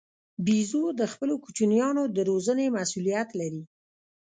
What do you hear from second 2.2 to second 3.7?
روزنې مسوولیت لري.